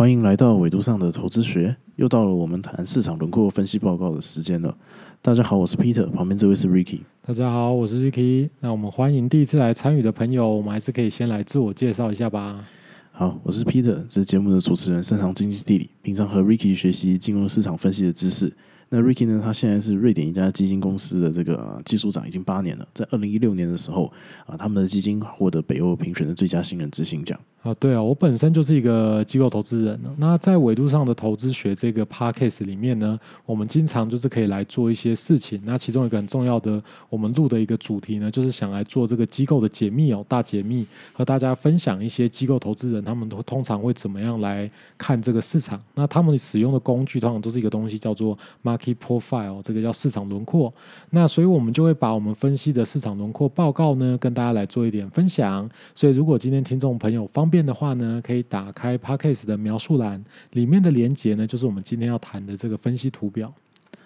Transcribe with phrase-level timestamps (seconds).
[0.00, 4.74] 欢迎来到纬度上的投资学，又到了我们谈市场轮廓分析报告的时间了。
[5.20, 7.00] 大家好，我是 Peter，旁边这位是 Ricky。
[7.20, 8.48] 大家好，我是 Ricky。
[8.60, 12.66] 那我们欢迎第一次来参与的朋友，我们还是可以先来自我介绍一下吧。
[13.12, 18.50] 好，我是 Peter，是节目的主持人，擅长经济地理，平常和 Ricky 学习金融市场分析的知识。
[18.88, 19.38] 那 Ricky 呢？
[19.44, 22.88] 他现在是瑞典一家基金公司的这个技术长，已经八年了。
[22.94, 24.10] 在二零一六年的时候
[24.46, 27.38] 啊，他们的基金获得北欧评选的最佳新人执行奖。
[27.62, 30.10] 啊，对啊，我本身就是一个机构投资人呢。
[30.16, 35.60] 那在维度上的投资学这个 podcast 里面呢，我们经常就是可以来做一些事情。
[35.62, 45.78] 那其中一个很重要的，我们录的一个主题呢，就是想来做这个机构的解密哦，大解密，和大家分享一些机构投资人他们都通常会怎么样来看这个市场。
[45.94, 50.72] 那他们使用的工具通常都是一个东西叫做 market profile，这个叫市场轮廓。
[51.10, 55.68] 那所以我们就会把我们分析的市场轮廓报告呢，跟大家来做一点分享。
[55.94, 63.52] 所以如果今天听众朋友方便的话呢，可以打开 Podcast 的描述栏，里面的连接呢，就是我们今天要谈的这个分析图表。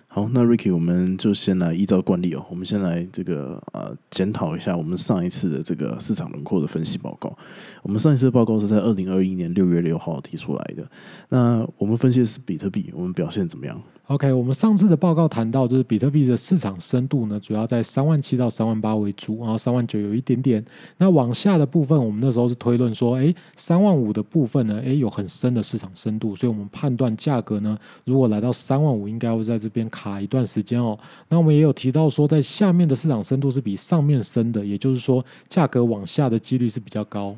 [0.07, 7.37] 好，那 Ricky，我们就先来依照惯例哦，我们先来这个呃检讨一下我们上一次的这个市场轮廓的分析报告。
[7.83, 10.89] 我们上一次报告是在二零二一年六月六号提出来的。
[11.31, 20.63] 那我们分析的是比特币，我们表现怎么样？OK，我们上次的报告谈到，就是比特币的市场深度呢，主要在三万七到三万八为主，然后三万九有一点点。
[20.99, 30.99] 那往下的部分，我们那时候是推论说，哎，三万五的部分呢，哎，有很深的市场深度，所以我们判断价格呢，如果来到三万五，应该会在这边卡一段时间哦。
[31.31, 37.35] 那我们也有提到说，在下面的市场深度是比上面深的，也就是说，价格往下的几率是比较高。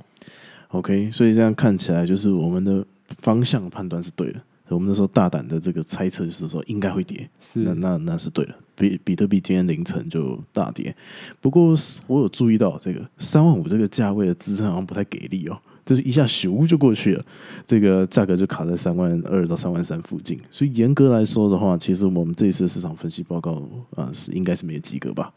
[0.70, 2.84] OK，所以这样看起来，就是我们的
[3.20, 4.40] 方向判断是对的。
[4.74, 8.54] 我们那时候大胆的这个猜测就是说应该会跌，是那那那是对的。
[8.74, 10.94] 比比特币今天凌晨就大跌，
[11.40, 11.74] 不过
[12.06, 17.24] 我有注意到这个三万五这个价位的支撑好像不太给力哦，就是一下咻就过去了，
[17.64, 20.38] 这个价格就卡在三万二到三万三附近。
[20.50, 25.32] 所以严格来说的话，其实我们这一次市场分析报告啊是应该是没及格吧。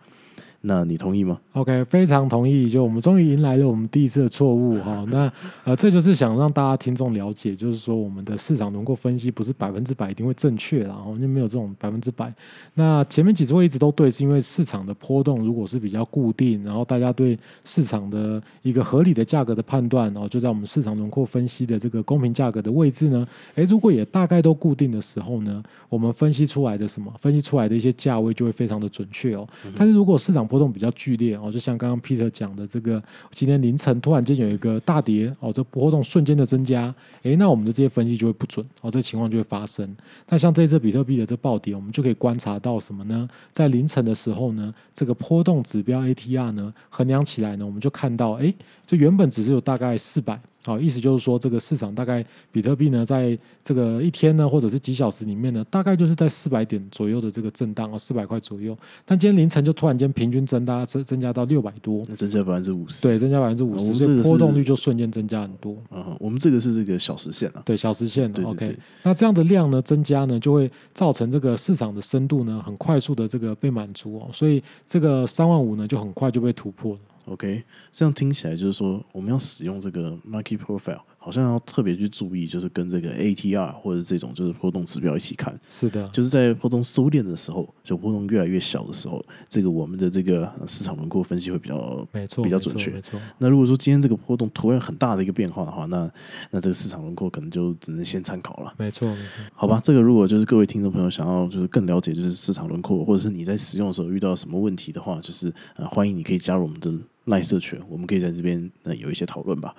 [0.62, 2.70] 那你同意吗？OK，非常同意。
[2.70, 5.06] 就我们终于迎来了我们第一次的错误哈。
[5.10, 5.32] 那
[5.64, 12.34] 呃，这就是想让大家听众了解，就是说我们的市场轮廓分析不是百分之百一定会正确，然后就没有这种百分之百。
[12.74, 23.26] 那前面几次会一直都对，是因为市场的波动如果是比较固定，然后大家对市场的一个合理的价格的判断，然后就在我们市场轮廓分析的这个公平价格的位置呢，
[23.56, 29.48] 诶，如果也大概都固定的时候呢，我们分析出来的什么，分析出来的一些价位就会非常的准确哦。
[29.74, 33.02] 但是如果市场波动比较剧烈哦，就像刚刚 Peter 讲的，这个
[33.32, 39.96] 今天凌晨突然间有一个大跌哦，这波动瞬间的增加，诶，那我们的这些分析就会不准哦，这情况就会发生。
[40.28, 43.30] 那像这次比特币的这暴跌，我们就可以观察到什么呢？
[43.54, 48.54] 在凌晨的时候呢，这个波动指标 ATR 呢衡量起来呢，我们就看到，诶，
[48.88, 50.40] 这原本只是有大概四百。
[50.62, 58.78] 好，意思就是说，这个市场大概比特币呢，在这个一天呢，或者是几小时里面呢，大概就是在四百点左右的这个震荡啊，四百块左右。
[59.06, 65.78] 但今天凌晨就突然间平均增大增增加到六百多，那增加百分之五十，对，增加百分之五十，所以波动率就瞬间增加很多。
[65.92, 68.30] 嗯，我们这个是这个小时线啊，对，小时线。
[68.44, 77.00] OK，那这样的量呢增加呢，就会造成这个市场的深度呢很快速的这个被满足哦，所以这个三万五呢就很快就被突破了。
[77.30, 85.58] OK，这样听起来就是说，我们要使用这个 market profile，好像要特别去注意，就是跟这个 ATR 或者这种就是波动指标一起看。
[85.70, 92.90] 是的，就是在波动收敛的时候，就波动越来越小的时候，这个我们的这个市场轮廓分析会比较没错，比较准确。
[92.90, 93.20] 没错。
[93.38, 96.12] 那如果说今天这个波动突然很大的一个变化的话，那
[96.50, 98.74] 那这个市场轮廓可能就只能先参考了。
[98.78, 99.44] 没错，没错。
[99.54, 106.92] 好吧，这个如果就是各位听众朋友想要就是更了解就是市场轮廓，或者是你在使用的时候遇到什么问题的话，就是呃欢迎你可以加入我们的。
[107.26, 109.76] 赖社群，我们可以在这边呃有一些讨论吧。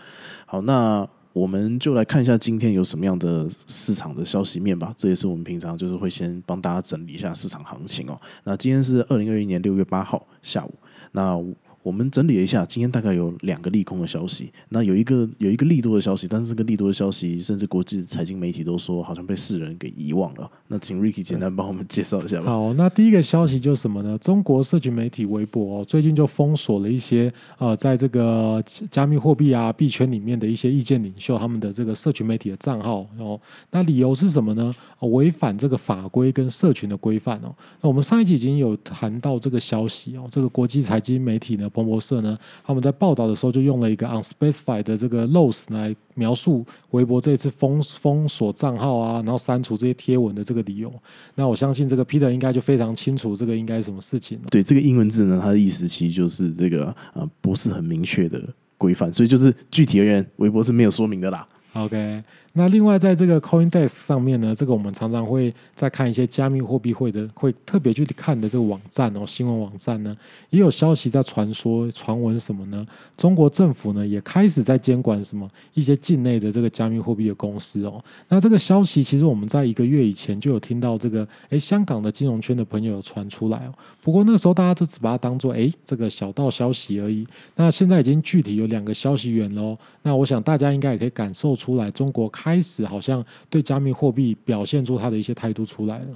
[0.47, 4.93] 好，那我们就来看一下今天有什么样的市场的消息面吧。
[4.97, 8.21] 这也是我们平常就是会先帮大家整理一下市场行情哦。
[8.45, 10.75] 那今天是二零二一年六月八号下午，
[11.13, 11.41] 那。
[11.83, 14.53] 我们整理了一下，今天大概有两个利空的消息。
[14.69, 20.51] 那有一个有一个利多的消息，但是这个利多的消息，甚至国际财经媒体都说好像被世人给遗忘了。
[20.69, 22.53] 那请 Ricky 简单帮我们介绍一下吧。
[22.53, 24.19] 好，那第一个消息就是什么呢？
[24.19, 33.41] 中国社群媒体微博哦最近就封锁了一些呃，在这个加密货币啊币圈里面的一些意见领袖他们的这个社群媒体的账号哦。
[33.71, 34.75] 那理由是什么呢？
[35.01, 37.55] 违反这个法规跟社群的规范哦。
[37.81, 40.29] 那我们上一集已经有谈到这个消息哦。
[40.31, 41.70] 这个国际财经媒体呢？
[41.71, 50.93] 彭博社呢，他们在报道的时候就用了一个 unspecified 的这个 loss 来描述微博这次封封锁账号啊，然后删除这些贴文的这个理由。
[51.35, 54.45] 那我相信这个 Peter 应该就非常清楚这个应该是什么事情了。
[54.51, 58.43] 对，这个英文字呢，它的意思其实就是这个呃，不是很明确的
[58.77, 61.47] 规范，所以就是具体而言，微博是没有说明的啦。
[61.73, 62.23] OK，
[62.53, 70.17] 那另外，在这个 CoinDesk 上面呢，这个我们常常会在看一些加密货币会的，会特别去看的这个网站哦，新闻网站呢，
[70.51, 72.85] 也有消息在传说、传闻什么呢？
[73.17, 78.03] 中国政府呢也开始在监管什么一些境内的这个加密货币的公司哦。
[78.29, 83.73] 那这个消息其实我们在一个月以前就有听到这个，诶，香港的金融圈的朋友传出来哦。
[84.03, 87.25] 不过那时候大家都只把它当做诶这个小道消息而已。
[87.55, 89.79] 那现在已经具体有两个消息源喽。
[90.03, 96.07] 那我想大家应该也可以感受出来，中国开始好像对加密货币表现出他的一些态度出来了。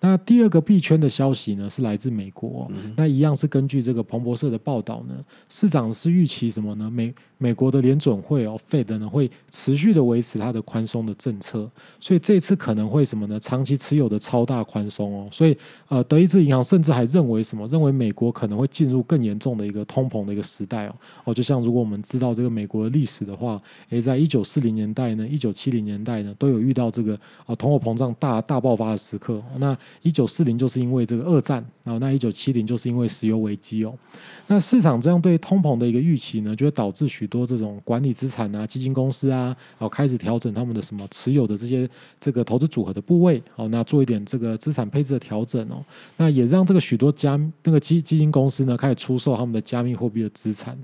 [0.00, 2.70] 那第二个币圈的消息呢，是来自美国。
[2.96, 5.14] 那一样是根据这个彭博社的报道呢，
[5.48, 6.90] 市长是预期什么呢？
[6.90, 11.70] 美美国的联准会哦，Fed 呢会持续的维持它的宽松的政策，
[12.00, 13.38] 所以这次可能会什么呢？
[13.38, 15.56] 长期持有的超大宽松哦，所以
[15.88, 17.66] 呃，德意志银行甚至还认为什么？
[17.68, 20.94] 认为美国可能会进入更严重的一个通膨的一个时代哦。
[21.24, 29.42] 哦，就像如果我们知道这个美国的历史的话，诶，在一九四零年代呢，一九七零年代呢，都有遇到这个啊通货膨胀大大爆发的时刻。
[29.58, 33.92] 那那一九四零就是因为这个二战，然后那一九七零就是因为石油危机哦。
[34.46, 41.88] 那市场这样对通膨的一个预期呢，就会导致许多这种管理资产啊、基金公司啊，哦开始调整他们的什么持有的这些
[42.20, 45.84] 这个投资组合的部位，哦，那做一点这个资产配置的调整哦，
[46.16, 50.78] 那也让这个许多加那个基基金公司呢开始出售他们的加密货币的资产。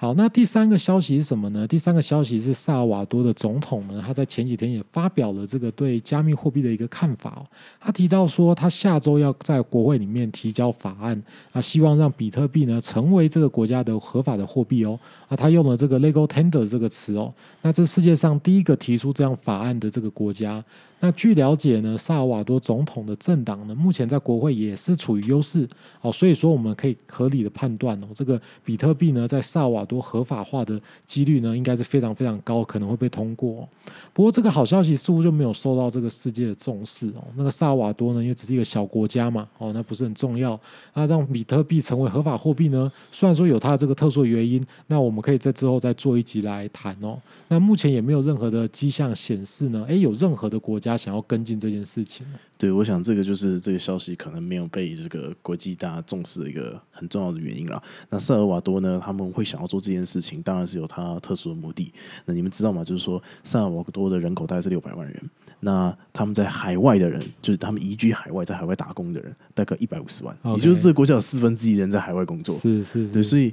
[0.00, 1.66] 好，那第三个消息是什么呢？
[1.66, 7.44] 第三个消息是萨尔瓦多的总统呢，他在前几天也发表了这个对加密货币的一个看法哦。
[7.78, 14.98] 他提到说，他下周要在国会里面提交法案，啊，希望让比特币呢成为这个国家的合法的货币哦。
[15.28, 17.30] 啊，他用了这个 legal tender 这个词哦。
[17.60, 20.64] 那这世界上第一个提出这样法案的这个国家。
[21.02, 25.66] 那据了解呢，萨尔瓦多总统的政党呢，目前在国会也是处于优势
[26.02, 33.68] 哦，所以说我们可以合理的判断哦，这个比特币呢，在萨尔瓦多合法化的几率呢，应该是非常非常高，可能会被通过。
[34.12, 37.24] 不过这个好消息似乎就没有受到这个世界的重视哦。
[37.34, 40.58] 那个萨瓦多呢，因为只是一个小国家嘛，哦，那不是很重要。
[40.94, 47.18] 那让比特币成为合法货币呢，虽然说有它这个特殊原因，那我们可以在之后再做一集来谈哦。
[47.48, 50.90] 那目前也没有任何的迹象显示呢，诶，有任何的国家。
[51.00, 52.26] 想要跟进这件事情，
[52.60, 57.82] 对，我想这个就是这个消息可能没有被这个国际大家重视的一个很重要的原因了。
[58.10, 61.90] 那萨尔瓦多呢，他们会想要做这件事情，当然是有他特殊的目的。
[62.26, 62.84] 那你们知道吗？
[62.84, 65.30] 就是说，萨尔瓦多的人口大概是六百万人。
[65.62, 72.54] 那他们在海外的人，就是他们移居海外，在海外打工的人，大概一百五十万，也就是这个国家有四分之一人在海外工作。
[72.54, 73.52] 是是，对，所以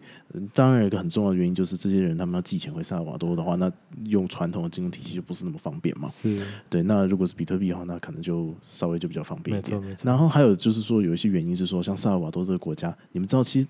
[0.53, 3.69] 当然有一个很重要的原因，就是这些人他们要寄钱回萨尔瓦多的话，那
[4.05, 6.07] 用传统的金融体系就不是那么方便嘛。
[6.07, 6.81] 是，对。
[6.81, 9.97] 那如果是比特币的话，那可能就稍微就比较方便一点。
[10.01, 13.67] 然后还有就是说，有一些原因是说，像萨尔瓦多这个国家，你们知道，其实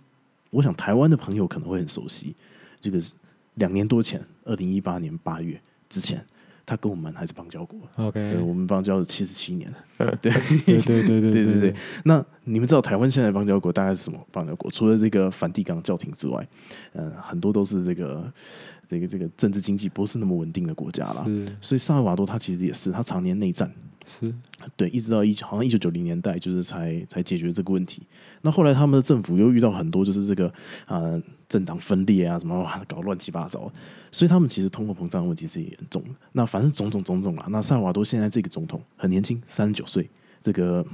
[0.52, 2.36] 我想台湾的朋友可能会很熟悉，
[2.80, 3.16] 这个是
[3.56, 6.24] 两年多前，二零一八年八月之前。
[6.68, 10.30] 他跟我们还是邦交国，OK，对我们邦交了七十七年 了，对
[10.66, 11.74] 对对对对对对。
[12.04, 14.70] 那你们知道台湾现在邦交国大概是什么邦交国？
[14.70, 16.46] 除了这个梵蒂冈教廷之外，
[16.92, 18.32] 嗯，很多都是这个
[18.86, 21.26] 这个这个政治经济不是那么稳定的国家了。
[21.62, 23.72] 所以萨尔瓦多他其实也是，他常年内战。
[24.10, 24.34] 是
[24.78, 28.02] 对，一直到一好像一九九零年代，就是才才解决这个问题。
[28.42, 30.52] 那后来他们的政府又遇到很多，就是这个
[30.86, 33.70] 啊政党分裂啊，什么搞乱七八糟，
[34.12, 36.10] 所以他们其实通货膨胀问题是严重的。
[36.32, 40.10] 那反正种种种种啊，那萨瓦多现在这个总统很年轻，三十九岁，
[40.42, 40.86] 这个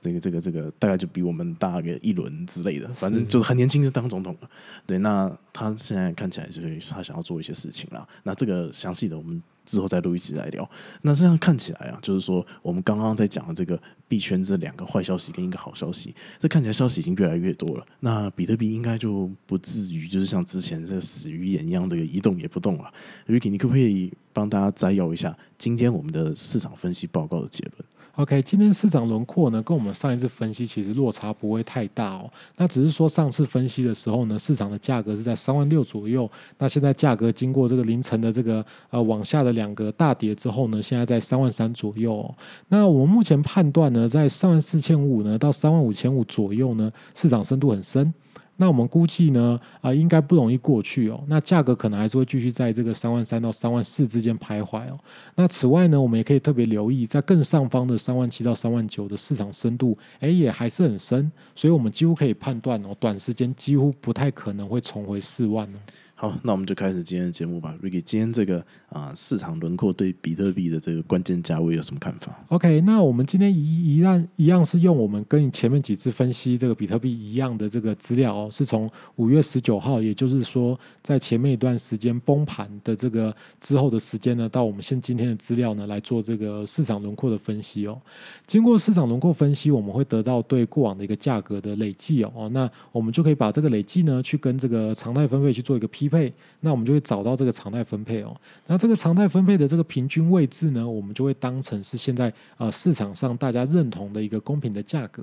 [0.00, 4.50] 这个这个这个大概就比我们大个一轮之类的，反正就是很年轻就当总统了。
[4.86, 8.08] 对，那他现在看起来就是他想要做一些事情了。
[8.22, 9.42] 那这个详细的我们。
[9.68, 10.66] 之后再录一集来聊。
[11.02, 13.78] 那这样看起来啊，就是说我们刚刚在讲的这个
[14.08, 17.84] 币圈这两个坏消息跟一个好消息，这看起来消息已经越来越多了。
[18.00, 22.90] 那比特币应该就不至于就是像之前这个死鱼眼一样，这个一动也不动了。
[23.26, 27.84] Ricky，你可不可以帮大家摘要一下今天我们的市场分析报告的结论
[28.18, 32.28] ？OK，今天市场轮廓呢，跟我们上一次分析其实落差不会太大哦。
[32.56, 36.28] 那只是说上次分析的时候呢，市场的价格是在三万六左右。
[36.58, 42.34] 那现在价格经过这个凌晨的这个呃往下的两个大跌之后呢，现在在三万三左右。
[42.66, 48.12] 那我们目前判断呢，在三万四千五呢到三万五千五左右呢，市场深度很深。
[48.60, 51.22] 那我们估计呢，啊，应该不容易过去哦。
[51.28, 54.98] 那价格可能还是会继续在这个三万三到三万四之间徘徊哦。
[55.36, 61.30] 那此外呢，我们也可以特别留意，在更上方的三万七到三万九的市场深度，哎，也还是很深。
[61.54, 65.78] 所以我们几乎可以判断哦，短时间几乎不太可能会重回四万哦。
[66.20, 67.72] 好，那我们就开始今天的节目吧。
[67.80, 87.96] Ricky，今天这个啊市场轮廓对比特币的这个关键价位有什么看法？OK，那我们今天一一样一样是用我们跟前面几次分析这个比特币一样的这个资料哦，是从五月十九号，也就是说在前面一段时间崩盘的这个之后的时间呢，到我们现今天的资料呢来做这个市场轮廓的分析哦。
[88.44, 98.34] 经过市场轮廓分析，我们会得到对过往的一个价格的累计哦，哦那我们就可以把这个累计呢去跟这个常态分配去做一个批配，那我们就会找到这个常态分配哦。
[98.66, 105.22] 那这个常态分配的这个平均位置呢，我们就会当成是现在呃市场上大家认同的一个公平的价格。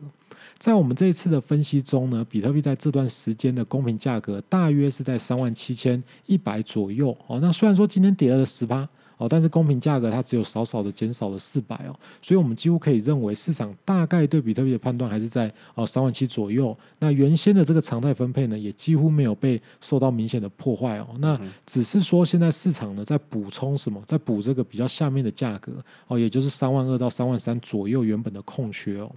[0.58, 7.40] 在我们这一次的分析中呢，比特币在这段时间的公平价格大约是在三万七千一百左右哦。
[7.42, 8.88] 那虽然说今天跌了十八。
[9.18, 16.76] 哦，但是公平价格它只有少少的减少了四百哦，所以我们几乎可以认为市场大概对比特币的判断还是在哦三万七左右。
[17.00, 21.08] 那原先的这个常态分配呢，也几乎没有被受到明显的破坏哦。
[21.20, 25.74] 那只是说现在市场呢在补充什么，在补这个比较下面的价格
[26.08, 29.12] 哦，也就是三万二到三万三左右原本的空缺哦。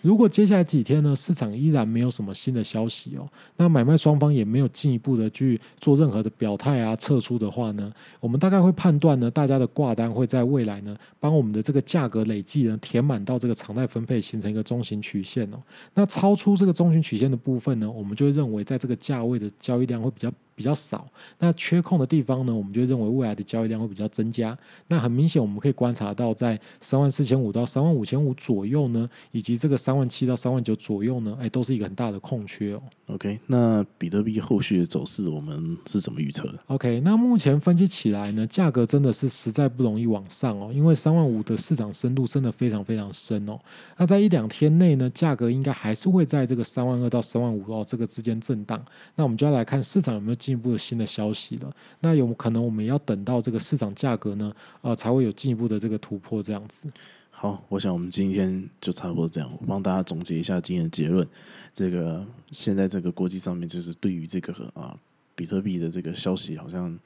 [0.00, 15.60] 如果接下来几天呢，市场依然没有什么新的消息哦，那买卖双方也没有进一步的去做任何的表态啊、撤出的话呢，我们大概会判断呢，大大家的挂单会在未来呢，帮我们的这个价格累计呢填满到这个常态分配，形成一个中型曲线哦。
[15.94, 20.32] 那超出这个中型曲线的部分呢，我们就会认为在这个价位的交易量会比较。
[20.54, 21.06] 比较少，
[21.38, 24.56] 那缺空的地方呢，我们就认为未来的交易量会比较增加。
[24.88, 32.82] 那很明显，我们可以观察到，在三万四千五到三万五千五左右呢，以及这个三万七到三万九左右呢，哎，都是一个很大的空缺哦。
[33.06, 43.58] OK，那比特币后续的走势我们是怎么预测的？OK，那目前分析起来呢，价格真的是实在不容易往上哦，因为三万五的市场深度真的非常非常深哦。
[43.96, 48.82] 那在一两天内呢，价格应该还是会在这个三万二到三万五哦这个之间震荡。
[49.16, 51.72] 那我们就要来看市场有没有进一步的新的消息了。
[52.00, 56.90] 那有可能我们要等到这个市场价格呢，呃，才会有进一步的这个突破这样子。
[57.30, 59.48] 好，我想我们今天就差不多这样。
[59.60, 61.24] 我帮大家总结一下今天的结论。
[61.72, 64.96] 这个现在这个国际上面，就是对于这个啊
[65.34, 66.98] 比特币的这个消息，好像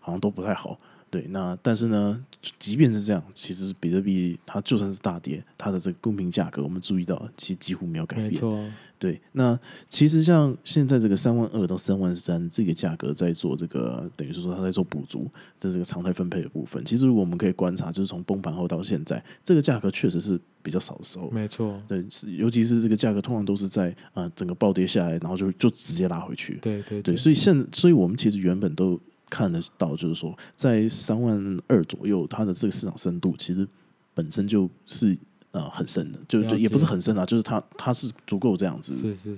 [0.00, 0.78] 好像都不太好。
[1.12, 2.24] 对，那但是呢，
[2.58, 8.32] 即便是这样，其实比特币它就算是大跌，它的这个公平价格，我们注意到其实几乎没有改变。
[8.32, 8.58] 没错，
[8.98, 9.58] 对，那
[9.90, 16.82] 其实像现在这个三万二到三万三这个价格在做这个，等于是说它在做补足的这个常态分配的部分。
[16.82, 21.28] 其实我们可以观察，就是从崩盘后到现在，这个价格确实是比较少的时候。
[21.30, 22.02] 没错，对，
[22.38, 26.54] 尤其是这个价格通常都是在啊、呃整个暴跌下来，然后就就直接拉回去。
[26.62, 28.98] 对对对，所以现所以我们其实原本都
[29.32, 33.66] 看得到，就是说在三万二左右，它的这个市场深度其实
[34.12, 35.16] 本身就是
[35.52, 38.92] 呃很深的，就了就也不是很深啊，就是它它是足够这样子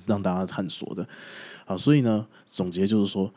[0.04, 1.06] 让大家探索的。
[1.64, 3.32] 好，所以呢，总结就是说，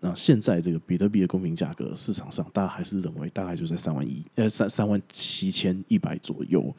[0.00, 6.72] 那、现在这个比特币的公平价格市场上，大家还是认为大概就在三万一呃三三万七千一百左右。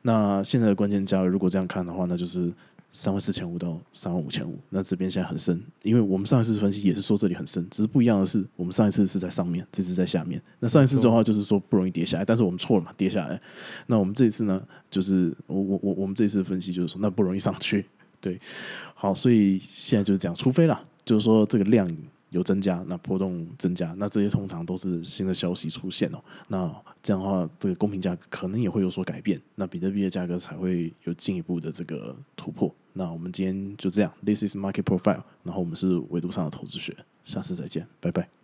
[0.00, 2.50] 那现在的关键价位，如果这样看的话，那就是
[2.92, 4.58] 三万四千五到三万五千五。
[4.70, 10.40] 那这边现在很深，因为我们上一次分析也是说这里很深，只是不一样的是，我们上一次是在上面，这次在下面。
[10.58, 13.40] 那上一次的话就是说不容易跌下来，但是我们错了嘛，跌下来。
[13.86, 17.84] 那我们这一次呢，就是我我我我们这一次分析就是说，那不容易上去。
[18.20, 18.40] 对，
[18.94, 21.88] 好，所以现在就是这样，除非啦，就是说这个量
[22.30, 26.18] 有增加，那波动增加，那这些通常都是新的消息出现哦。
[26.48, 26.70] 那
[27.02, 32.74] 这样的话，这个公平价格可能也会有所改变，那比特币的价格才会有进一步的这个突破。
[32.92, 38.37] 那我们今天就这样，This is Market Profile，然后我们是维度上的投资学，下次再见，拜拜。